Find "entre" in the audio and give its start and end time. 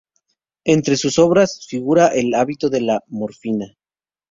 0.63-0.95